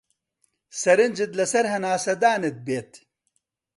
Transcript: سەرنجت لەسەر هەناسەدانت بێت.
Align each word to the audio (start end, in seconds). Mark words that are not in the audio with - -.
سەرنجت 0.81 1.31
لەسەر 1.39 1.65
هەناسەدانت 1.73 2.55
بێت. 2.67 2.91